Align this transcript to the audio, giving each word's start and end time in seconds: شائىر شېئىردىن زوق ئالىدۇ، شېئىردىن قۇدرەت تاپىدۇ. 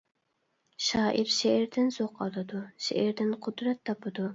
شائىر 0.85 1.29
شېئىردىن 1.37 1.95
زوق 2.01 2.19
ئالىدۇ، 2.27 2.67
شېئىردىن 2.89 3.41
قۇدرەت 3.47 3.89
تاپىدۇ. 3.91 4.27